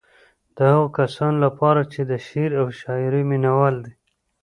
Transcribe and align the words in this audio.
د 0.55 0.57
هغو 0.71 0.87
کسانو 0.99 1.37
لپاره 1.45 1.81
چې 1.91 2.01
د 2.11 2.13
شعر 2.27 2.51
او 2.61 2.67
شاعرۍ 2.79 3.23
مينوال 3.31 3.75
دي. 3.85 3.93